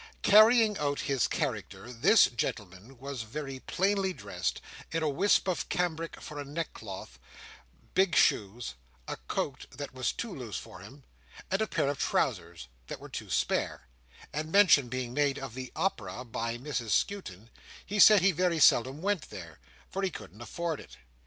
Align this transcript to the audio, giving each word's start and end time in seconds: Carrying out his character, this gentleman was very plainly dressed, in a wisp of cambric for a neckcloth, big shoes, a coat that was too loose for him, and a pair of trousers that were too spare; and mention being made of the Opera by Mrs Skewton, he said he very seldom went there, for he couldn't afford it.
Carrying 0.23 0.79
out 0.79 1.01
his 1.01 1.27
character, 1.27 1.93
this 1.93 2.25
gentleman 2.25 2.97
was 2.97 3.21
very 3.21 3.59
plainly 3.59 4.13
dressed, 4.13 4.59
in 4.91 5.03
a 5.03 5.07
wisp 5.07 5.47
of 5.47 5.69
cambric 5.69 6.19
for 6.19 6.39
a 6.39 6.43
neckcloth, 6.43 7.19
big 7.93 8.15
shoes, 8.15 8.73
a 9.07 9.15
coat 9.27 9.67
that 9.69 9.93
was 9.93 10.11
too 10.11 10.35
loose 10.35 10.57
for 10.57 10.79
him, 10.79 11.03
and 11.51 11.61
a 11.61 11.67
pair 11.67 11.87
of 11.87 11.99
trousers 11.99 12.67
that 12.87 12.99
were 12.99 13.09
too 13.09 13.29
spare; 13.29 13.89
and 14.33 14.51
mention 14.51 14.89
being 14.89 15.13
made 15.13 15.37
of 15.37 15.53
the 15.53 15.71
Opera 15.75 16.25
by 16.25 16.57
Mrs 16.57 16.89
Skewton, 16.89 17.51
he 17.85 17.99
said 17.99 18.21
he 18.23 18.31
very 18.31 18.57
seldom 18.57 19.03
went 19.03 19.29
there, 19.29 19.59
for 19.87 20.01
he 20.01 20.09
couldn't 20.09 20.41
afford 20.41 20.79
it. 20.79 20.97